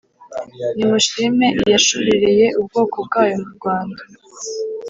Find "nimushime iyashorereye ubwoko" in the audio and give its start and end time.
0.75-2.95